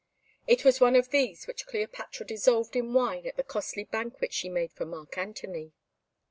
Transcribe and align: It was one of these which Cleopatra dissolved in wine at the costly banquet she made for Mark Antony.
It 0.47 0.65
was 0.65 0.81
one 0.81 0.95
of 0.95 1.09
these 1.11 1.45
which 1.45 1.67
Cleopatra 1.67 2.25
dissolved 2.25 2.75
in 2.75 2.91
wine 2.91 3.27
at 3.27 3.37
the 3.37 3.43
costly 3.43 3.83
banquet 3.83 4.33
she 4.33 4.49
made 4.49 4.71
for 4.71 4.83
Mark 4.87 5.15
Antony. 5.15 5.73